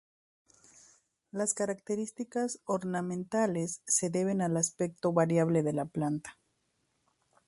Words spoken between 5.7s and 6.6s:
la planta.